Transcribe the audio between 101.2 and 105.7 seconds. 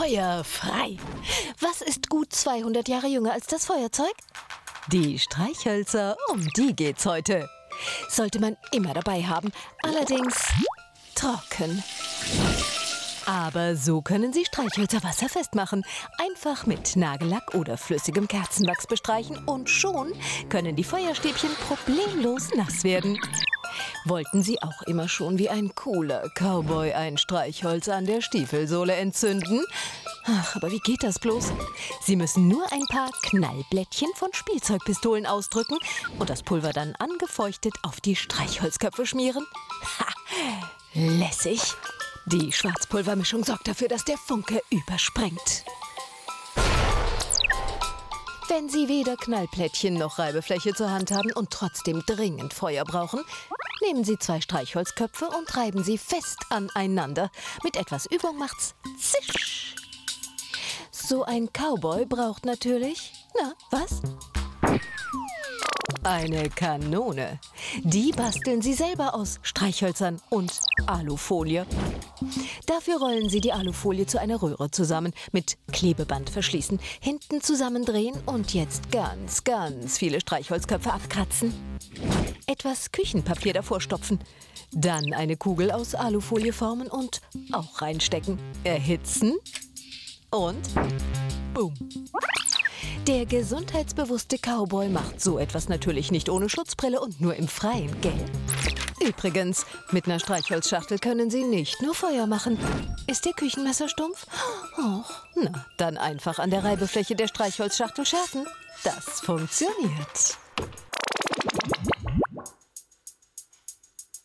Sie nicht nur Feuer machen. Ist Ihr Küchenmesser stumpf? Och, na,